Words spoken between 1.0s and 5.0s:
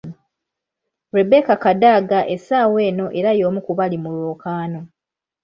Rebecca Kadaga essaawa eno era y'omu ku bali mu lwokaano.